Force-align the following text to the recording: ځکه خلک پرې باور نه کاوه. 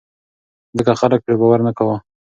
ځکه 0.77 0.91
خلک 1.01 1.19
پرې 1.25 1.35
باور 1.41 1.59
نه 1.67 1.71
کاوه. 1.77 1.97